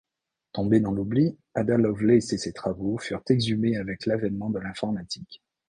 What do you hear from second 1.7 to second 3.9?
Lovelace et ses travaux furent exhumés